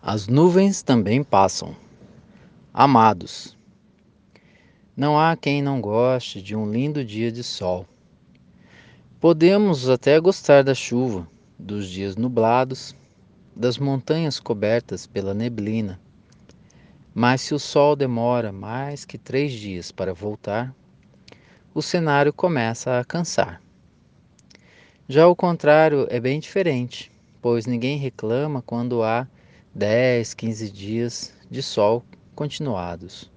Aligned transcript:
As 0.00 0.28
nuvens 0.28 0.80
também 0.80 1.24
passam. 1.24 1.74
Amados, 2.72 3.58
não 4.96 5.18
há 5.18 5.36
quem 5.36 5.60
não 5.60 5.80
goste 5.80 6.40
de 6.40 6.54
um 6.54 6.70
lindo 6.70 7.04
dia 7.04 7.32
de 7.32 7.42
sol. 7.42 7.84
Podemos 9.18 9.88
até 9.90 10.20
gostar 10.20 10.62
da 10.62 10.72
chuva, 10.72 11.28
dos 11.58 11.88
dias 11.88 12.14
nublados, 12.14 12.94
das 13.56 13.76
montanhas 13.76 14.38
cobertas 14.38 15.04
pela 15.04 15.34
neblina. 15.34 16.00
Mas 17.12 17.40
se 17.40 17.52
o 17.52 17.58
sol 17.58 17.96
demora 17.96 18.52
mais 18.52 19.04
que 19.04 19.18
três 19.18 19.52
dias 19.52 19.90
para 19.90 20.14
voltar, 20.14 20.72
o 21.74 21.82
cenário 21.82 22.32
começa 22.32 23.00
a 23.00 23.04
cansar. 23.04 23.60
Já 25.08 25.26
o 25.26 25.34
contrário 25.34 26.06
é 26.08 26.20
bem 26.20 26.38
diferente, 26.38 27.10
pois 27.42 27.66
ninguém 27.66 27.98
reclama 27.98 28.62
quando 28.62 29.02
há 29.02 29.26
10, 29.78 30.34
15 30.34 30.70
dias 30.72 31.32
de 31.48 31.62
sol 31.62 32.04
continuados. 32.34 33.30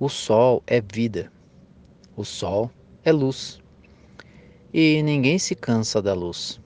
O 0.00 0.08
sol 0.08 0.62
é 0.66 0.80
vida, 0.80 1.30
o 2.16 2.24
sol 2.24 2.70
é 3.04 3.12
luz, 3.12 3.60
e 4.72 5.02
ninguém 5.02 5.38
se 5.38 5.54
cansa 5.54 6.00
da 6.00 6.14
luz. 6.14 6.58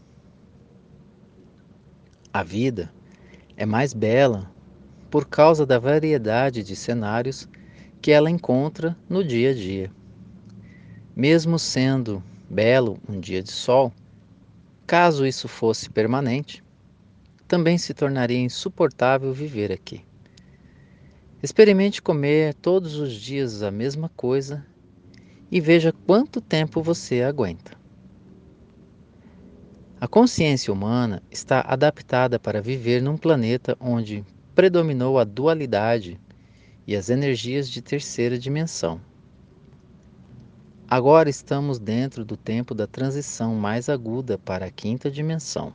A 2.33 2.45
vida 2.45 2.89
é 3.57 3.67
mais 3.67 3.93
bela 3.93 4.49
por 5.11 5.27
causa 5.27 5.67
da 5.67 5.81
variedade 5.81 6.63
de 6.63 6.77
cenários 6.77 7.49
que 8.01 8.13
ela 8.13 8.31
encontra 8.31 8.97
no 9.09 9.25
dia 9.25 9.51
a 9.51 9.55
dia. 9.55 9.91
Mesmo 11.17 11.59
sendo 11.59 12.23
belo 12.49 13.01
um 13.09 13.19
dia 13.19 13.43
de 13.43 13.51
sol, 13.51 13.93
caso 14.87 15.27
isso 15.27 15.49
fosse 15.49 15.91
permanente, 15.91 16.63
também 17.47 17.79
se 17.79 17.95
tornaria 17.95 18.41
insuportável 18.41 19.33
viver 19.33 19.71
aqui. 19.71 20.05
Experimente 21.43 22.03
comer 22.03 22.55
todos 22.55 22.97
os 22.97 23.13
dias 23.13 23.63
a 23.63 23.71
mesma 23.71 24.09
coisa 24.17 24.67
e 25.51 25.61
veja 25.61 25.93
quanto 25.93 26.41
tempo 26.41 26.83
você 26.83 27.23
aguenta. 27.23 27.77
A 30.01 30.09
consciência 30.09 30.73
humana 30.73 31.23
está 31.31 31.61
adaptada 31.61 32.39
para 32.39 32.61
viver 32.61 33.01
num 33.01 33.17
planeta 33.17 33.77
onde 33.81 34.25
predominou 34.55 35.19
a 35.19 35.25
dualidade 35.25 36.21
e 36.87 36.97
as 36.97 37.11
energias 37.11 37.71
de 37.71 37.81
terceira 37.81 38.39
dimensão. 38.39 39.01
Agora 40.89 41.31
estamos 41.31 41.79
dentro 41.79 42.25
do 42.25 42.37
tempo 42.37 42.75
da 42.75 42.87
transição 42.87 43.55
mais 43.55 43.89
aguda 43.89 44.39
para 44.39 44.67
a 44.67 44.71
quinta 44.71 45.11
dimensão 45.11 45.73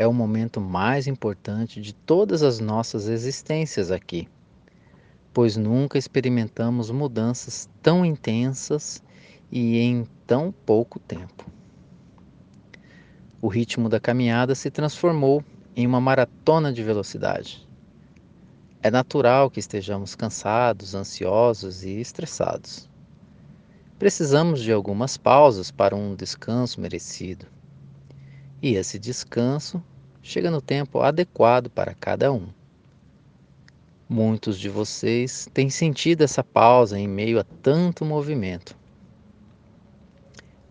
é 0.00 0.06
o 0.06 0.14
momento 0.14 0.62
mais 0.62 1.06
importante 1.06 1.78
de 1.78 1.92
todas 1.92 2.42
as 2.42 2.58
nossas 2.58 3.06
existências 3.06 3.90
aqui, 3.90 4.26
pois 5.30 5.58
nunca 5.58 5.98
experimentamos 5.98 6.90
mudanças 6.90 7.68
tão 7.82 8.02
intensas 8.02 9.02
e 9.52 9.76
em 9.76 10.06
tão 10.26 10.50
pouco 10.64 10.98
tempo. 10.98 11.44
O 13.42 13.48
ritmo 13.48 13.90
da 13.90 14.00
caminhada 14.00 14.54
se 14.54 14.70
transformou 14.70 15.44
em 15.76 15.86
uma 15.86 16.00
maratona 16.00 16.72
de 16.72 16.82
velocidade. 16.82 17.68
É 18.82 18.90
natural 18.90 19.50
que 19.50 19.60
estejamos 19.60 20.14
cansados, 20.14 20.94
ansiosos 20.94 21.84
e 21.84 22.00
estressados. 22.00 22.88
Precisamos 23.98 24.62
de 24.62 24.72
algumas 24.72 25.18
pausas 25.18 25.70
para 25.70 25.94
um 25.94 26.14
descanso 26.14 26.80
merecido 26.80 27.44
e 28.62 28.74
esse 28.74 28.98
descanso 28.98 29.82
chega 30.22 30.50
no 30.50 30.60
tempo 30.60 31.00
adequado 31.00 31.70
para 31.70 31.94
cada 31.94 32.32
um. 32.32 32.48
Muitos 34.08 34.58
de 34.58 34.68
vocês 34.68 35.48
têm 35.54 35.70
sentido 35.70 36.22
essa 36.22 36.42
pausa 36.42 36.98
em 36.98 37.06
meio 37.06 37.38
a 37.38 37.44
tanto 37.44 38.04
movimento. 38.04 38.76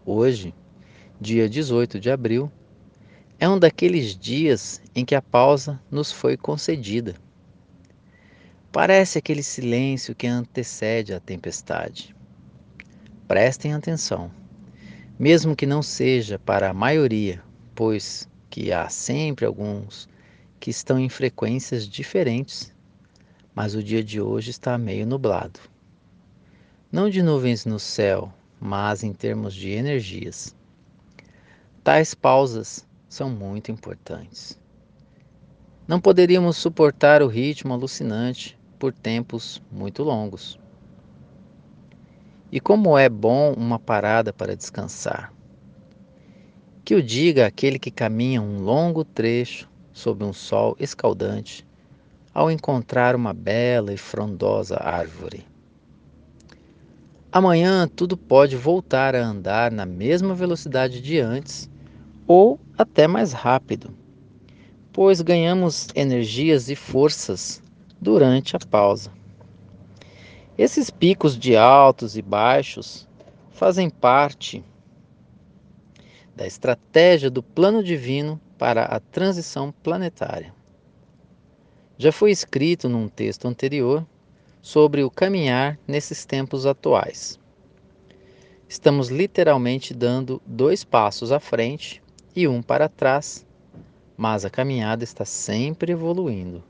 Hoje, 0.06 0.54
dia 1.20 1.48
18 1.48 2.00
de 2.00 2.12
abril, 2.12 2.52
é 3.40 3.48
um 3.48 3.58
daqueles 3.58 4.16
dias 4.16 4.82
em 4.94 5.06
que 5.06 5.16
a 5.16 5.22
pausa 5.22 5.82
nos 5.90 6.12
foi 6.12 6.36
concedida. 6.36 7.16
Parece 8.72 9.18
aquele 9.18 9.42
silêncio 9.42 10.14
que 10.14 10.28
antecede 10.28 11.14
a 11.14 11.20
tempestade. 11.20 12.16
Prestem 13.28 13.74
atenção, 13.74 14.30
mesmo 15.18 15.56
que 15.56 15.66
não 15.66 15.82
seja 15.82 16.38
para 16.38 16.70
a 16.70 16.74
maioria 16.74 17.42
pois 17.80 18.28
que 18.50 18.72
há 18.72 18.90
sempre 18.90 19.46
alguns 19.46 20.10
que 20.60 20.70
estão 20.70 21.00
em 21.00 21.08
frequências 21.08 21.88
diferentes, 21.88 22.74
mas 23.54 23.76
o 23.76 23.84
dia 23.84 24.04
de 24.04 24.20
hoje 24.20 24.52
está 24.52 24.78
meio 24.78 25.06
nublado. 25.06 25.60
Não 26.92 27.10
de 27.10 27.22
nuvens 27.22 27.66
no 27.66 27.80
céu, 27.80 28.34
mas 28.60 29.04
em 29.04 29.14
termos 29.14 29.54
de 29.54 29.70
energias. 29.70 30.56
Tais 31.84 32.14
pausas 32.14 32.86
são 33.08 33.30
muito 33.30 33.72
importantes. 33.72 34.60
Não 35.88 36.00
poderíamos 36.00 36.58
suportar 36.58 37.22
o 37.22 37.28
ritmo 37.28 37.74
alucinante 37.74 38.58
por 38.78 38.94
tempos 38.94 39.62
muito 39.72 40.04
longos. 40.04 40.60
E 42.52 42.60
como 42.60 42.98
é 42.98 43.10
bom 43.10 43.54
uma 43.54 43.80
parada 43.80 44.34
para 44.34 44.56
descansar. 44.56 45.34
Que 46.90 46.96
o 46.96 47.04
diga 47.04 47.46
aquele 47.46 47.78
que 47.78 47.92
caminha 47.92 48.42
um 48.42 48.64
longo 48.64 49.06
trecho 49.06 49.70
sob 49.94 50.26
um 50.26 50.34
sol 50.34 50.76
escaldante 50.80 51.64
ao 52.34 52.50
encontrar 52.50 53.16
uma 53.16 53.32
bela 53.32 53.94
e 53.94 53.98
frondosa 53.98 54.76
árvore. 54.82 55.46
Amanhã 57.32 57.88
tudo 57.88 58.18
pode 58.18 58.56
voltar 58.56 59.16
a 59.16 59.24
andar 59.24 59.72
na 59.72 59.86
mesma 59.86 60.34
velocidade 60.34 61.00
de 61.00 61.20
antes 61.20 61.70
ou 62.26 62.60
até 62.76 63.08
mais 63.08 63.34
rápido, 63.34 63.94
pois 64.92 65.22
ganhamos 65.22 65.90
energias 65.94 66.72
e 66.72 66.76
forças 66.76 67.62
durante 68.02 68.56
a 68.56 68.60
pausa. 68.60 69.12
Esses 70.58 70.90
picos 70.90 71.38
de 71.38 71.56
altos 71.56 72.18
e 72.18 72.22
baixos 72.24 73.08
fazem 73.52 73.92
parte 73.92 74.64
da 76.40 76.48
estratégia 76.48 77.30
do 77.30 77.44
plano 77.44 77.84
divino 77.84 78.40
para 78.58 78.86
a 78.86 78.98
transição 78.98 79.74
planetária. 79.84 80.54
Já 81.98 82.14
foi 82.14 82.32
escrito 82.32 82.88
num 82.88 83.10
texto 83.10 83.46
anterior 83.46 84.08
sobre 84.62 85.04
o 85.04 85.12
caminhar 85.12 85.78
nesses 85.86 86.24
tempos 86.24 86.66
atuais. 86.66 87.38
Estamos 88.70 89.10
literalmente 89.10 89.94
dando 89.94 90.42
dois 90.46 90.86
passos 90.86 91.34
à 91.34 91.42
frente 91.42 92.02
e 92.34 92.48
um 92.48 92.62
para 92.62 92.88
trás, 92.88 93.46
mas 94.16 94.46
a 94.46 94.50
caminhada 94.50 95.04
está 95.04 95.26
sempre 95.26 95.92
evoluindo. 95.92 96.64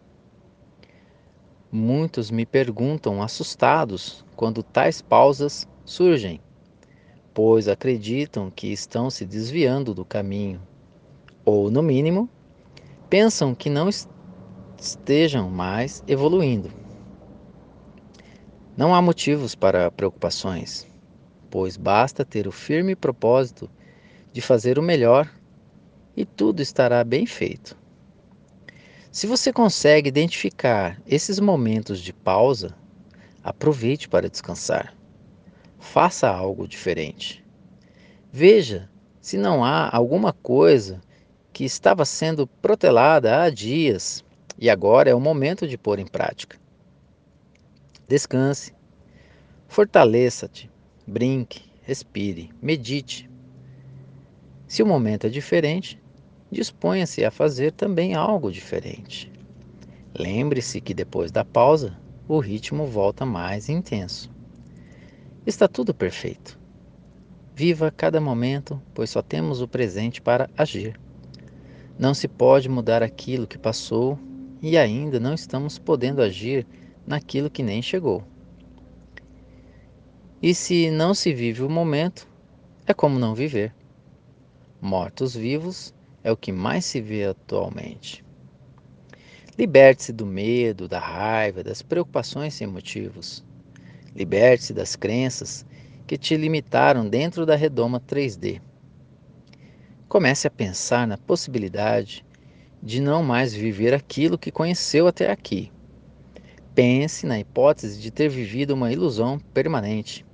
Muitos 1.72 2.32
me 2.32 2.44
perguntam 2.44 3.22
assustados 3.22 4.26
quando 4.36 4.64
tais 4.64 5.00
pausas 5.00 5.68
surgem 5.86 6.42
pois 7.42 7.70
acreditam 7.70 8.52
que 8.52 8.68
estão 8.68 9.10
se 9.10 9.24
desviando 9.24 9.94
do 9.94 10.04
caminho, 10.04 10.62
ou, 11.46 11.72
no 11.72 11.82
mínimo, 11.82 12.30
pensam 13.10 13.56
que 13.56 13.70
não 13.70 13.88
estejam 14.78 15.50
mais 15.50 16.04
evoluindo. 16.06 16.70
Não 18.76 18.94
há 18.94 19.02
motivos 19.02 19.56
para 19.56 19.90
preocupações, 19.90 20.86
pois 21.50 21.78
basta 21.78 22.26
ter 22.26 22.46
o 22.46 22.52
firme 22.52 22.94
propósito 22.94 23.70
de 24.34 24.42
fazer 24.42 24.78
o 24.78 24.84
melhor 24.84 25.34
e 26.18 26.26
tudo 26.26 26.62
estará 26.62 27.02
bem 27.06 27.26
feito. 27.26 27.74
Se 29.14 29.26
você 29.26 29.54
consegue 29.54 30.10
identificar 30.10 31.02
esses 31.08 31.40
momentos 31.40 32.02
de 32.02 32.12
pausa, 32.12 32.76
aproveite 33.42 34.10
para 34.10 34.30
descansar 34.30 34.99
faça 35.80 36.30
algo 36.30 36.68
diferente. 36.68 37.44
Veja 38.32 38.90
se 39.22 39.38
não 39.38 39.64
há 39.64 39.90
alguma 39.96 40.34
coisa 40.34 41.02
que 41.52 41.64
estava 41.64 42.06
sendo 42.06 42.46
protelada 42.46 43.42
há 43.42 43.50
dias 43.50 44.24
e 44.58 44.70
agora 44.70 45.10
é 45.10 45.16
o 45.16 45.20
momento 45.20 45.68
de 45.68 45.78
pôr 45.78 46.00
em 46.00 46.06
prática. 46.06 46.58
Descanse, 48.08 48.74
fortaleça-te, 49.68 50.70
brinque, 51.08 51.64
respire, 51.82 52.52
medite. 52.62 53.30
Se 54.68 54.84
o 54.84 54.86
momento 54.86 55.28
é 55.28 55.30
diferente, 55.30 56.02
disponha-se 56.52 57.24
a 57.24 57.32
fazer 57.32 57.72
também 57.72 58.16
algo 58.16 58.52
diferente. 58.52 59.32
Lembre-se 60.18 60.82
que 60.82 60.94
depois 60.94 61.32
da 61.32 61.46
pausa, 61.46 61.98
o 62.28 62.40
ritmo 62.40 62.86
volta 62.86 63.26
mais 63.26 63.70
intenso. 63.70 64.30
Está 65.46 65.68
tudo 65.68 65.94
perfeito. 65.94 66.60
Viva 67.56 67.92
cada 67.92 68.20
momento, 68.20 68.82
pois 68.94 69.10
só 69.10 69.22
temos 69.22 69.62
o 69.62 69.68
presente 69.68 70.22
para 70.22 70.50
agir. 70.58 71.00
Não 71.98 72.14
se 72.14 72.28
pode 72.28 72.70
mudar 72.70 73.02
aquilo 73.02 73.48
que 73.48 73.58
passou 73.58 74.20
e 74.62 74.78
ainda 74.78 75.20
não 75.20 75.34
estamos 75.34 75.80
podendo 75.80 76.22
agir 76.22 76.68
naquilo 77.08 77.50
que 77.50 77.64
nem 77.64 77.82
chegou. 77.82 78.24
E 80.42 80.54
se 80.54 80.92
não 80.92 81.14
se 81.14 81.34
vive 81.34 81.64
o 81.64 81.70
momento, 81.70 82.28
é 82.86 82.94
como 82.94 83.18
não 83.20 83.34
viver. 83.34 83.74
Mortos-vivos 84.82 85.94
é 86.24 86.32
o 86.32 86.38
que 86.38 86.52
mais 86.52 86.86
se 86.86 87.02
vê 87.02 87.26
atualmente. 87.26 88.24
Liberte-se 89.58 90.14
do 90.14 90.26
medo, 90.26 90.88
da 90.88 91.00
raiva, 91.00 91.64
das 91.64 91.82
preocupações 91.82 92.54
sem 92.54 92.68
motivos. 92.68 93.44
Liberte-se 94.20 94.74
das 94.74 94.98
crenças 94.98 95.66
que 96.06 96.18
te 96.18 96.36
limitaram 96.36 97.08
dentro 97.08 97.46
da 97.46 97.56
redoma 97.56 98.02
3D. 98.02 98.60
Comece 100.10 100.46
a 100.46 100.52
pensar 100.52 101.08
na 101.08 101.18
possibilidade 101.18 102.26
de 102.84 103.00
não 103.00 103.24
mais 103.24 103.54
viver 103.54 103.94
aquilo 103.94 104.38
que 104.38 104.52
conheceu 104.52 105.08
até 105.08 105.32
aqui. 105.32 105.72
Pense 106.76 107.26
na 107.26 107.40
hipótese 107.40 108.02
de 108.02 108.12
ter 108.12 108.28
vivido 108.28 108.72
uma 108.72 108.92
ilusão 108.92 109.40
permanente. 109.54 110.26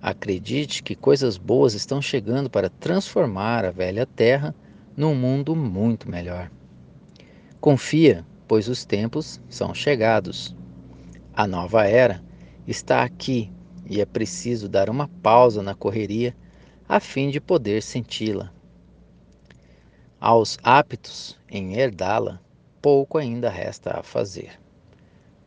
Acredite 0.00 0.80
que 0.80 0.94
coisas 0.94 1.36
boas 1.36 1.74
estão 1.74 2.00
chegando 2.00 2.48
para 2.48 2.70
transformar 2.70 3.64
a 3.64 3.72
velha 3.72 4.06
Terra 4.06 4.54
num 4.96 5.14
mundo 5.14 5.56
muito 5.56 6.08
melhor. 6.08 6.48
Confia, 7.60 8.24
pois 8.46 8.68
os 8.68 8.84
tempos 8.84 9.40
são 9.48 9.74
chegados. 9.74 10.54
A 11.34 11.48
nova 11.48 11.84
era 11.84 12.22
está 12.66 13.02
aqui 13.02 13.52
e 13.86 14.00
é 14.00 14.06
preciso 14.06 14.68
dar 14.68 14.88
uma 14.88 15.08
pausa 15.22 15.62
na 15.62 15.74
correria 15.74 16.36
a 16.88 17.00
fim 17.00 17.30
de 17.30 17.40
poder 17.40 17.82
senti-la. 17.82 18.52
Aos 20.20 20.58
aptos 20.62 21.38
em 21.50 21.74
herdá-la, 21.74 22.40
pouco 22.80 23.18
ainda 23.18 23.50
resta 23.50 23.98
a 23.98 24.02
fazer. 24.02 24.60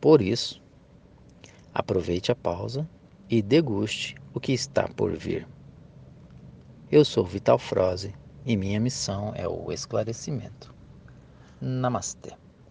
Por 0.00 0.20
isso, 0.20 0.62
aproveite 1.72 2.30
a 2.30 2.34
pausa 2.34 2.88
e 3.28 3.40
deguste 3.40 4.14
o 4.34 4.40
que 4.40 4.52
está 4.52 4.88
por 4.88 5.16
vir. 5.16 5.46
Eu 6.90 7.04
sou 7.04 7.24
Vital 7.24 7.58
Froze 7.58 8.14
e 8.44 8.56
minha 8.56 8.78
missão 8.78 9.32
é 9.34 9.48
o 9.48 9.72
esclarecimento. 9.72 10.74
Namastê. 11.60 12.32